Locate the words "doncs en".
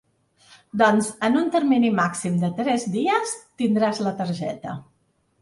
0.81-1.37